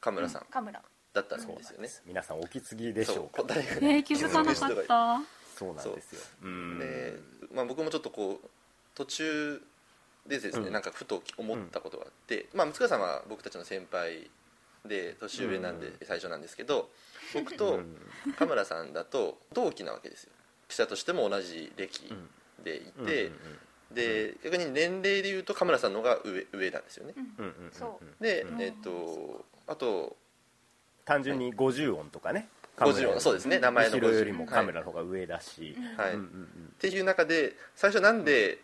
[0.00, 0.46] 神村さん。
[0.50, 0.82] カムラ。
[1.12, 1.72] だったんそうです。
[1.72, 3.38] よね皆さんお気づきでしょうか。
[3.38, 5.20] そう誰がえー、気づかなかった。
[5.56, 6.20] そうなんですよ。
[6.42, 6.48] う。
[6.48, 6.78] ん。
[6.78, 7.16] で、
[7.52, 8.48] まあ、僕もちょっとこう
[8.94, 9.62] 途中
[10.26, 10.72] でですね、うん。
[10.72, 14.30] なんかふと思ったことがあって、まあ、六倉さんは僕たちの先輩
[14.86, 15.96] で年上なんでうん。
[16.04, 16.90] 最初なんですけど、
[17.34, 17.96] 僕うとん
[18.38, 20.30] 神村さんだと同期なわけですよ。
[20.68, 22.14] 記者としても同じ歴
[22.62, 23.32] でいて、
[23.90, 27.14] で逆に年齢でいうと神村さんの方が上上なんですよね。
[28.20, 28.62] で、うん。
[28.62, 30.16] えっとあと
[31.04, 32.48] 単純に50音とかね。
[32.76, 33.58] 50音そうですね。
[33.58, 36.18] 名前の後ろよりも50カメラの方が上だし、はい、っ
[36.78, 38.58] ていう中で最初なんで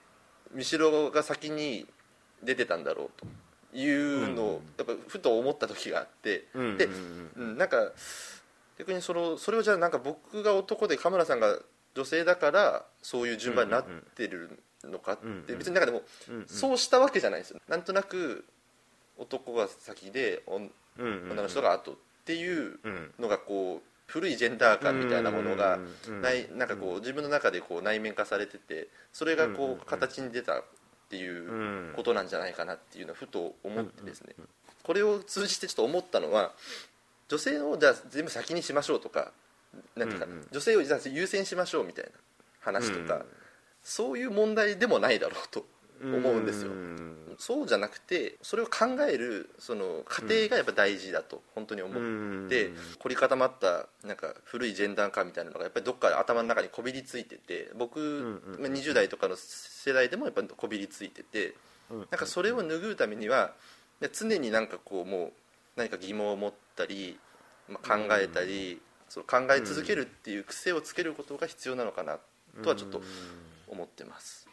[0.55, 1.87] 三代が先に
[2.43, 3.11] 出てたんだろう
[3.73, 6.89] というのをやっぱふと思った時があって、うんうんで
[7.37, 7.93] うんなんか
[8.79, 11.59] 逆にそのそれをじゃあなんか僕が男でカメラさんが
[11.95, 13.85] 女性だからそういう順番になっ
[14.17, 16.03] てるのかって、うんうん別になんかでも
[16.47, 17.61] そうしたわけじゃないですよ。
[17.69, 18.45] なんとなく
[19.17, 20.43] 男が先で
[20.99, 25.79] 女の人が後っていううんのがこう古いジェンダー感みたいなものが
[26.09, 26.23] うん。
[26.23, 30.65] ないなんかこう自分の中でこう内面化されててそれがこう形に出たっ
[31.09, 31.93] ていううん。
[31.97, 34.35] ことなんじゃないかなっていうのをふと思ってですね。
[34.83, 36.53] これを通じてちょっと思ったのは
[37.29, 39.33] 女性をじゃあ全部先にしましょうとか
[39.97, 42.11] なんていうか女性をじゃあ優先しましょうみたいな
[42.61, 43.07] 話とうん。
[43.09, 43.25] か
[43.83, 45.67] そういう問題でもないだろうと
[46.13, 46.73] 思うんですよ。
[46.73, 47.37] うん。
[47.39, 52.75] そうじゃなくてそれを考えるその過程がやっぱ大事だと本当に思ってうん。
[52.99, 58.03] 凝り固まったなんか古いジェンダー感みたいなのがやっぱりどっか頭の中にこびりついてて僕、ん
[58.55, 61.55] うんまあ20代とかの世代でもやっぱりこびりついてて
[61.91, 61.99] うん。
[61.99, 63.53] なんかそれを拭うためには
[64.13, 65.33] 常になんかこうもう
[65.77, 67.19] 何か疑問を持ったり、
[67.69, 72.19] まあ、考えたり、その考え続けるっていう癖をつけることが必要なのかな
[72.63, 73.01] とはちょっと
[73.69, 74.49] 思ってます。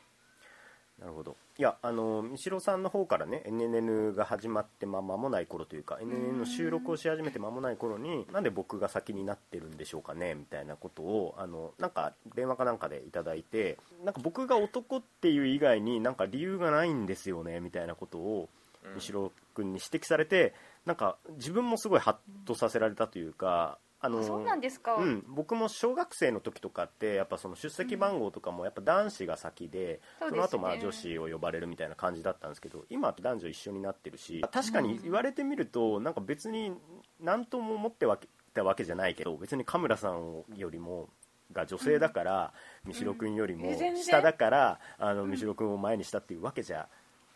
[1.01, 1.35] なるほど。
[1.57, 18.49] いやあの三代さんの方からね NNN が始まってまあ間もない頃というか NNN の収録をし始めて間もない頃になんで僕が先になってるんでしょうかねみたいなことをあのなんか電話かなんかでいただいてなんか僕が男っていう以外になんか理由がないんですよねみたいなことを
[18.83, 19.01] うん。
[19.01, 20.53] 三代君に指摘されて
[20.85, 30.47] なんか自分もすごいハッとさせられたというかあのあそうなんですか、うん、僕も小学生の時とかってやっぱその出席番号とかもやっぱ男子が先で、そうですね。
[30.49, 36.73] その後まあ女子を呼ばれるみたいな感じだったんですけど今は男女一緒になってるし確かに言われてみるとなんか別に
[37.19, 41.09] 何とも思ってわけたわけじゃないけど別にカムラさんよりも
[41.53, 42.53] が女性だから、
[42.85, 46.87] 三代君よりも下だから、あの三代君を前にしたっていうわけじゃない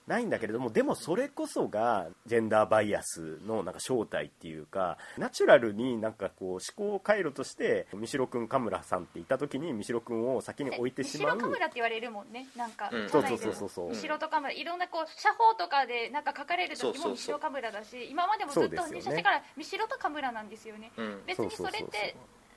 [0.07, 11.35] んだけれどもでもそれこそがジェンダーバイアスのなんか正体っていうかナチュラルになんかこう思考回路として三代君カムラさんっていた時に三代君を先に置いてしまう。
[11.35, 12.47] 後ろカムラって言われるもんね。
[12.55, 13.09] なんか、うん。
[13.09, 13.89] そうそうそうそうそう。
[13.89, 20.91] 後ろとカムラいろんなこう写法とかでなんか書かれる時もそうそうそう後ろカムラだし今までもずっと入社してから後ろとカムラなんですよね。
[20.97, 22.15] うん別にそれって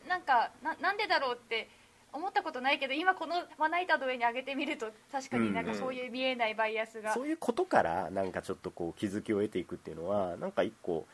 [0.08, 1.68] なんかななんでだろうって
[2.12, 11.06] 思ったことないけど今このまな板の上に上げてみると確かになんかそういう見えないバイアスが、そういうことからなんかちょっとこう気づきを得ていくっていうのはなんか一個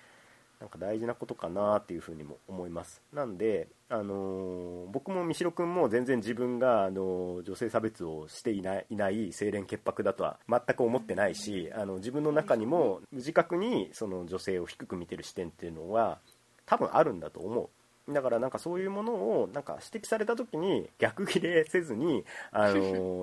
[0.60, 3.02] なんか大事なことかなっていうふうにも思います。
[3.12, 16.18] なんで、あのー僕も三代君も全然自分が、あのー女性差別をしていないいない清廉潔白だとは全く思ってないしあの自分の中にも無自覚にその女性を低く見てる視点っていうのは
[16.64, 17.68] 多分あるんだと思う
[18.08, 22.74] だからなんかそういうものをなんか指摘された時に逆ギレせずに、あの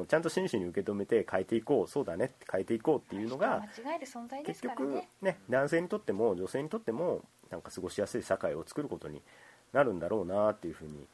[0.04, 3.64] ー ちゃんと真摯に受け止めて変えていこうそうだねって変えていこうっていうのが
[4.44, 9.22] 結局ね男性にとっても女性にとってもなんか過ごしやすい社会を作ることに
[9.72, 11.08] なるんだろうなっていうふうに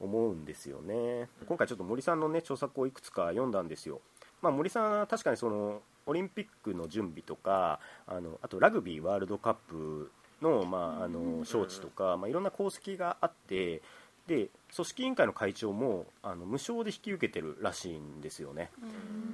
[0.00, 1.28] 思うんですよね。
[1.46, 4.00] 今回ちょっと森さんのね著作をいくつか読んだんですよ。
[4.40, 13.82] まあ、森さんは確かにそのオリンピックの準備とかあのあとラグビーワールドカップの,、まあ、あの招致とか、まあ、いろんな功績があって
[14.26, 18.70] で組織委員会の会長もあの無償で引き受けてるらしいんですよね。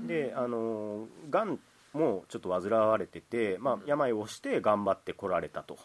[0.07, 1.59] であのがん
[1.93, 5.79] もちょっと患われてて、まあ、病をして頑張ってこられたと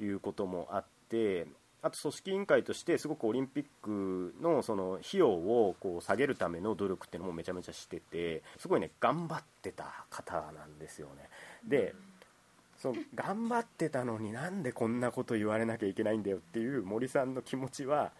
[0.00, 1.46] いうこともあって
[1.82, 11.28] あと組織委員会としてすごくオリンピックのその費用をこう下げるための努力っていうのもめちゃめちゃしててすごいね頑張ってた方なんですよね。
[11.66, 11.94] で
[12.80, 18.10] その頑張ってたのになんでこんなこと言われなきゃいけないんだよっていう森さんの気持ちは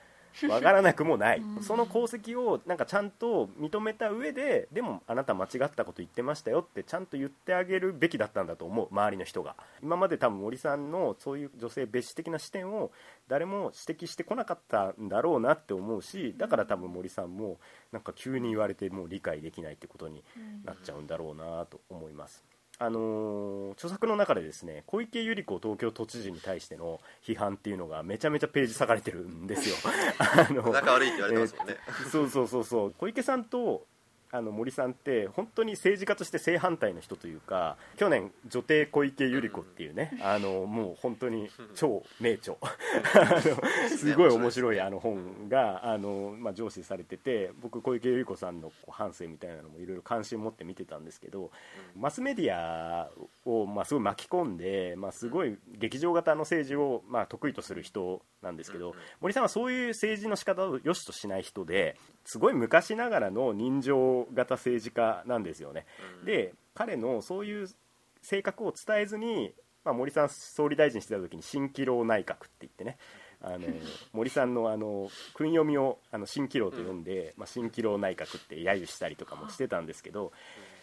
[0.48, 1.42] わからなくもない。
[1.62, 9.56] その功績をなんかちゃんと認めた上ででもあなた間違ったこと言ってましたよってちゃんと言ってあげるべきだったんだと思う周りの人が。
[9.82, 12.92] 今まで多分森さんのそういう女性蔑視的な視点を
[13.28, 17.58] 誰も指摘してこなかったんだろうなって思うしだから多分森さんも
[17.92, 20.22] なんか急に言われてもう理解できないってことに
[20.64, 22.44] なっちゃうんだろうなと思います
[22.82, 29.76] あのー著作の中でですね小池百合子東京都知事に対しての批判っていうのがめちゃめちゃページ割かれてるんですよ。
[30.18, 31.76] あの仲悪いって言われてますもんね、
[32.10, 32.94] そうそうそうそう。
[32.98, 33.86] 小池さんと
[34.32, 42.56] あの森さんって本当に政治家として正反対の人というか去年女帝小池百合子っていうね、あのもう本当に超名著。
[43.88, 51.50] すごい面白いあの本があの、まあ、上司されてて僕小池百合子さんの半生みたいなのもいろいろ関心持って見てたんですけど
[51.96, 53.10] マスメディア
[53.44, 65.86] を、まあ、すごい巻き込んで、まあ、すごい劇場型の政治を、まあ、得意とする人なんですけど、森さんはそういう政治の仕方を良しとしない人ですごい昔ながらの人情型政治家なんですよね。
[66.24, 67.68] で彼のそういう
[68.22, 69.54] 性格を伝えずに、
[69.84, 72.98] まあ、森さん総理大臣してた時に蜃気楼内閣って言ってね。
[73.42, 73.60] あの
[74.12, 80.32] 森さんのあの訓読みをあの蜃気楼と呼んで、まあ、蜃気楼内閣って揶揄したりとかもしてたんですけど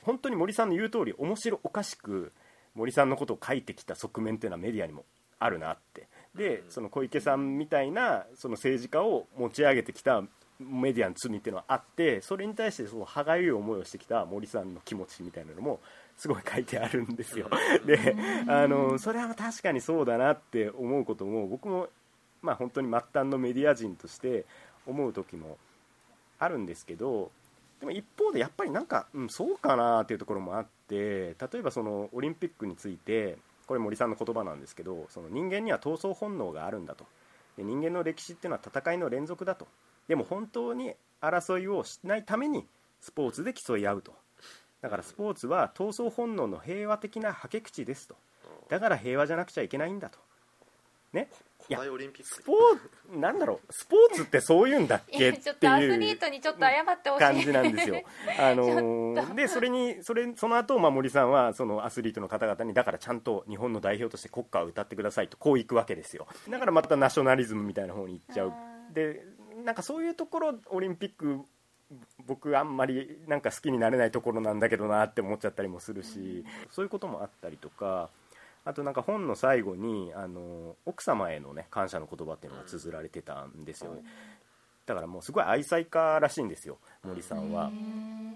[0.02, 2.34] 本当に森さんの言う通り面白おかしく
[2.74, 5.06] 森さんのことを書いてきた側面っていうのはメディアにも
[5.40, 6.08] あるなって。
[6.36, 10.24] でその小池さんみたいなその政治家を持ち上げてきた
[10.60, 15.80] メディアの罪っていうのはあってそれに対してその歯がゆい思いをしてきた森さんの気持ちみたいなのも
[16.16, 17.50] すごい書いてあるんですよ。
[17.86, 18.16] で
[18.48, 21.90] あのそれは確かにそうだなって思うことも僕も
[22.42, 24.46] まあ本当に末端のメディア人として
[24.86, 25.58] 思う時も
[26.40, 27.32] あるんですけど
[27.80, 33.38] でも一方でやっぱりなんか、うん、そうかなっていうところもあって例えばそのオリンピックについて
[33.68, 37.06] これ森さんの言葉なんですけどその人間には闘争本能があるんだと。
[37.58, 39.68] で人間の歴史っていうのは戦いの連続だと
[40.08, 42.66] でも本当に争いをしないために
[43.00, 44.14] スポーツで競い合うと。
[44.82, 48.16] だからスポーツは闘争本能の平和的なはけ口ですと。
[48.70, 50.20] だから平和じゃなくちゃいけないんだと。
[51.14, 51.30] ね？
[51.68, 52.30] 古代オリンピック。
[52.30, 53.74] スポーなんだろう。
[53.74, 57.24] スポーツってそういうんだっいけってや ちょっとアスリいうートにちょっと謝ってほしい。
[57.24, 58.02] 感じなんですよ。
[58.40, 66.28] あのちーでそれにそれその後、まあ森さんはそのアスリートの方々にだからちゃんと日本の代表として国歌を歌ってくださいとこういくわけですよ。
[66.50, 68.54] だからまたナショナリズムみたいな方に行っちゃう。
[68.94, 69.26] で
[69.68, 71.42] なんかそういうところオリンピック
[72.26, 78.10] 僕あんまりなんか好きになれないところなんだけどなって思っちゃったりもするし、そういうこともあったりとか。
[78.66, 84.02] あとなんか本の最後にあの奥様へのね感謝の言葉っていうのが綴られてたんですよね、
[84.86, 87.72] だからもうすごい愛妻家らしいんですよ森さんは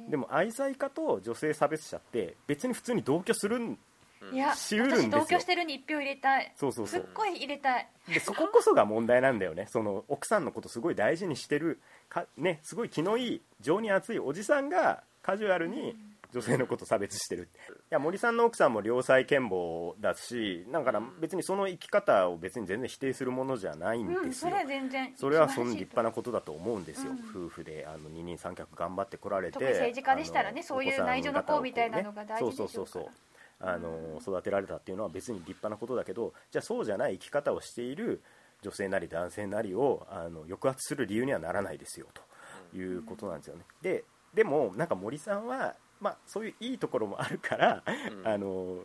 [0.09, 3.77] でも愛妻家と女性差別者って別に普通に同居するん
[4.31, 5.09] いやしうるんですよ。
[5.09, 6.53] 私同居してるに一票入れたい。
[6.55, 7.01] そうそうそう。
[7.01, 7.87] すっごい入れたい。
[8.07, 9.67] でそここそが問題なんだよね。
[9.71, 15.95] その奥さんのことすごい大事にしてるか、ね、すごい気のいい情に熱いおじさんがカジュアルに
[16.31, 17.49] 女性のこと差別してる。
[17.67, 27.45] いや森さんの奥さんも良妻賢母だしだから別にその生き方を別に全然否定するものじゃないんですよ、うんそれは全然それはその立派なことだと思うんですよ、うん。
[27.45, 32.69] 夫婦であの二人三脚頑張ってこられて特に政治家でしたらねあのそういう内助の功みたいなのが大事でしょうから。
[32.69, 33.11] そうそうそうそう
[33.61, 38.21] あの育てられたっていうのは別に立派なことだけどじゃあそうじゃない生き方をしている
[38.61, 43.63] 女性なり男性なりをあの抑圧する理由にはならないですよということなんですよね。
[43.81, 44.03] で
[44.33, 48.27] でもなんか森さんは、まあ、そういういいところもあるから、うん。
[48.27, 48.79] あの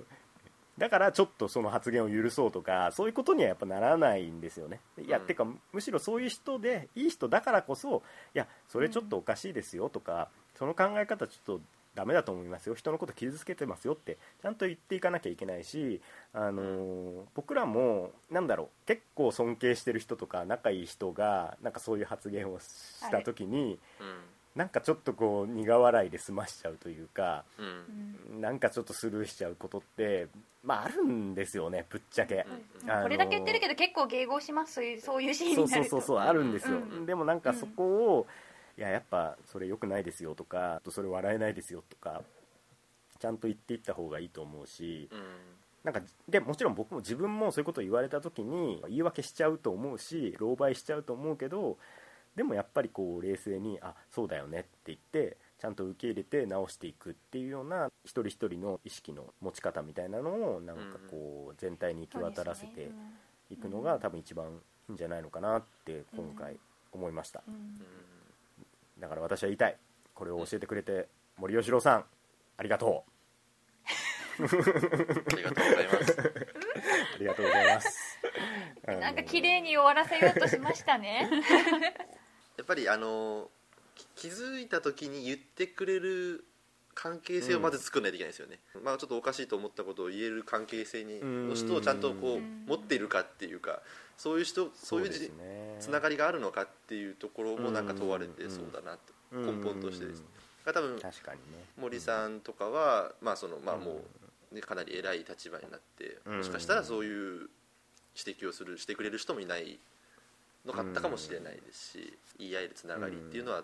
[0.77, 4.81] だからちょっとその発言を許そうとかそういうことにはやっぱならないんですよね。
[4.99, 5.27] いや、うん。
[5.27, 8.03] てかむしろそういう人でいい人だからこそ
[8.35, 11.61] いやそれちょっとおかしいですよとか、その考え方ちょっと
[11.97, 12.77] ダメだと思いますよ。
[12.77, 16.01] 人のこと傷つけてますよってちゃんと言っていかなきゃいけないし、
[16.33, 23.79] あのー僕らもなんだろう結構尊敬してる人とか仲いい人がなんかそういう発言をした時に
[24.55, 27.67] なんかちょっとこう苦笑いで済ましちゃうというかうん。
[27.67, 30.29] うんなんかちょっとスルーしちゃうことって、
[30.63, 32.45] まあ、あるんですよねぶっちゃけ、
[32.83, 35.91] うんあのーこれだけ言ってるけど結構迎合しますそういうそういうシーンになると。
[35.91, 37.85] そうそうそうあるんですよ、うんでもなんかそこ
[38.19, 38.27] を、
[38.79, 42.23] いややっぱそれ良くないですよとかあとそれ笑えないですよとか
[43.19, 45.21] ちゃんと言っていった方がいいと思うしうん。
[45.85, 51.79] なんかでもちろん僕も自分もそういうことを言われた時に言い訳しちゃうと思うし狼狽しちゃうと思うけど
[52.35, 62.91] でもやっぱりこう冷静にあそうだよねって言ってちゃんと受け入れて直していくっていうような一人一人の意識の持ち方みたいなのをなんかこう全体に行き渡らせて
[63.49, 64.47] いくのが多分一番
[64.89, 66.57] いいんじゃないのかなって今回
[66.93, 67.43] 思いました。
[67.47, 67.55] うん。
[67.55, 68.16] うん
[68.99, 69.57] だから私は言い。
[69.59, 69.77] たい
[70.15, 72.05] これを教えてくれて森喜朗さん
[72.57, 73.17] ありがとう。
[74.39, 76.21] ありがとうございます。
[76.21, 78.19] ありがとうございます。
[78.87, 81.29] なんか綺麗に終わらせようとしましたね。
[82.57, 83.51] やっぱりあの
[83.95, 86.45] き気づいた時に言ってくれる
[86.95, 91.49] 関係性をまず作らないといけないですよね、まあちょっとおかしいと思ったことを言える関係性にうん。
[91.51, 92.65] の人をちゃんとこううん。
[92.67, 93.83] 持っているかっていうか
[94.17, 100.27] そういう人そういうねつながりがあるのかっていうところもなんか問われてそうだなと根本としてですね。
[100.65, 101.65] 多分確かにね。
[101.77, 104.03] 森さんとかはまあそのまあも
[104.53, 107.09] うねかなり偉い立場になってうんもしかしたらそうい
[107.45, 107.49] う
[108.17, 109.79] 指摘をするしてくれる人もいない
[110.65, 113.63] のかったかもしれないですし言い合えるつながりっていうのは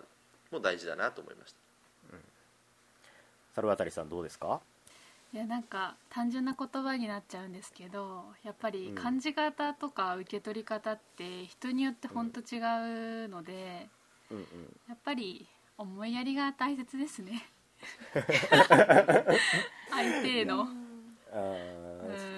[0.51, 1.57] もう大事だなと思いました。
[3.55, 4.61] 猿渡さんどうですか？
[5.33, 12.59] いやなんか単純な言葉になっちゃうんですけどやっぱり感じ方とか受け取り方って人によって本当違
[13.25, 13.87] うので、
[14.29, 14.43] うんうん。
[14.87, 17.47] やっぱり思いやりが大切ですね。
[19.89, 20.93] 相手へのうん。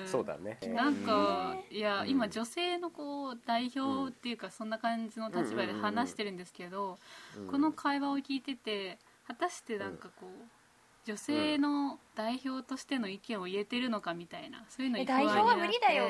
[0.05, 0.57] そうだね。
[0.73, 2.09] なんかいや、うん。
[2.09, 6.97] 今女性のこう代表っていうかそんな感じの立場で話してるんですけど、
[7.37, 7.47] うん。
[7.47, 10.29] この会話を聞いてて果たしてなんかこう
[11.05, 16.05] 女性の代表としての意見を言えてるのかみたいなそういうのに不安になってえ代表は無理だよ。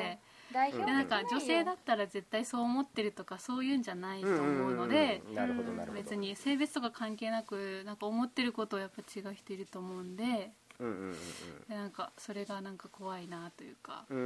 [0.52, 5.34] 代なんか女性だったら絶対そう思ってるとかそういうんじゃないと思うのでんんん。
[5.34, 6.02] なるほどなるほど。
[6.02, 11.12] 別に性別とか関係なくなんか思ってることをやっぱ違う人いると思うんでうんうんうん
[11.68, 14.04] でなんかそれがなんか怖いなというか。
[14.08, 14.24] うんうん。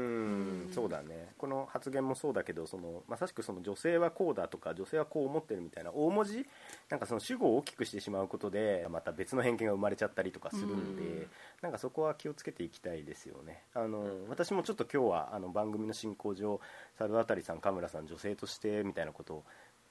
[0.67, 0.73] うん。
[0.73, 1.33] そうだね。
[1.39, 6.47] この発言もそうだけどそのまさしくその女性はこうだとか女性はこう思ってるみたいな大文字
[6.89, 11.27] なんかその主語を大きくしてしまうことでまた別の偏見が生まれちゃったりとかするんで、うん。
[11.63, 13.63] なんかそこは気をつけていきたいですよね。
[13.75, 16.61] あの私もちょっと今日はあの番組の進行上
[16.99, 19.45] 猿渡さん、神村さん女性としてみたいなことを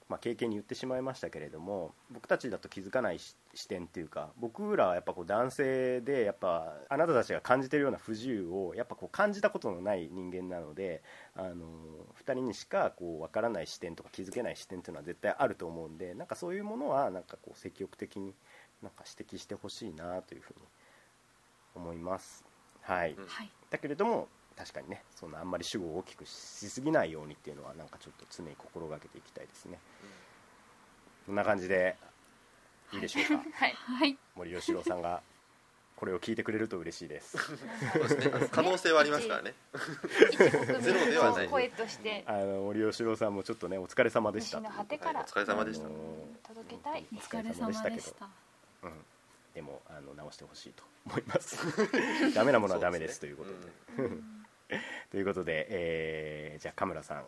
[0.09, 11.03] まあ、経験に言ってしまいましたけれども僕たちだと気づかないし視点っていうか僕らはやっぱこう男性でやっぱあなたたちが感じてるような不自由をやっぱこう感じたことのない人間なので
[11.35, 11.67] あの
[12.15, 18.33] 2人にしかこう分からない視点とか気づけない視点っていうのは絶対あると思うんでなんかそういうものはなんかこう積極的に
[18.81, 20.65] なんか指摘してほしいなというふうに
[21.75, 22.43] 思います。
[22.81, 23.27] はい、うん。
[23.27, 23.51] はい。
[23.69, 24.27] だけれども
[24.59, 26.29] 確かにねそんなあんまり主語を大きくし
[26.69, 29.79] すぎないようにっていうのはなんかちょっと常に心がけていきたいですね、
[31.25, 31.95] こんな感じで
[32.91, 33.43] いいでしょうか？
[33.53, 33.73] はい。
[33.73, 34.17] はい。
[34.35, 35.21] 森喜朗さんが
[35.95, 37.37] これを聞いてくれると嬉しいです。
[37.37, 38.47] そうですね。
[38.51, 39.53] 可能性はありますからね。
[40.81, 41.47] ゼロではない。
[41.47, 42.25] 声として。
[42.27, 44.59] あの森喜朗さんもちょっとねお疲れ様でした。
[44.59, 45.19] 西の果てから。
[45.19, 45.87] はいお疲れ様でした。
[46.47, 47.05] 届けたい。
[47.13, 48.29] お疲れ様でした
[48.81, 48.91] うん、
[49.53, 51.57] でもあの直してほしいと思います。
[52.33, 53.51] ダメなものはダメですということ
[54.01, 54.09] で、
[55.11, 57.25] ということで、えーじゃあカムラさん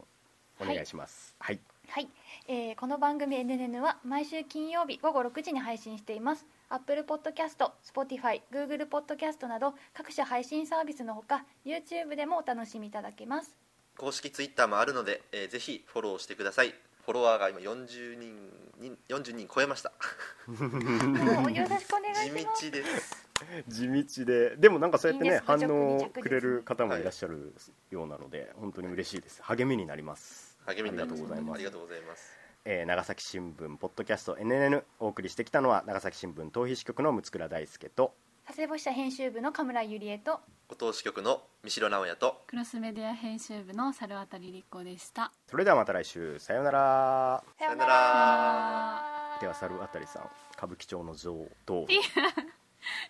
[0.60, 1.36] お願いします。
[1.40, 2.10] はい、はい、
[2.48, 6.46] えーこの番組 NNN は毎週金曜日午後6時に配信しています。
[6.70, 13.56] Apple Podcast、Spotify、Google Podcast など各種配信サービスのほか YouTube でもお楽しみいただけます。
[13.98, 16.70] 公式ツイッターもあるので、えーぜひフォローしてください。
[16.70, 19.92] フォロワーが今40人に40人超えました。
[20.48, 22.72] もうよろしくお願い地します。
[22.72, 23.31] 道です
[23.68, 24.56] 地道で。
[24.58, 27.54] でもなんかそうやってね反応くれる方もいらっしゃる
[27.90, 29.42] ようなので、本当に嬉しいです。
[29.44, 30.58] 励みになります。
[30.66, 31.56] 励みになりがとうございます。
[31.56, 32.40] ありがとうございます。
[32.64, 38.14] えー長崎新聞ポッドキャスト NNN お送りしてきたのは長崎新聞逃避支局の六倉大輔と
[38.46, 45.32] 佐世保支社編集部の神村ゆりえとご当支局の三城直也とクロスメディア編集部の猿渡りりっ子でした。
[45.48, 46.40] それではまた来週。
[46.40, 47.44] さようなら。
[47.58, 49.38] さようなさようなら。
[49.42, 51.88] では猿渡さん歌舞伎町の像どう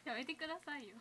[0.05, 0.95] やめてくださいよ。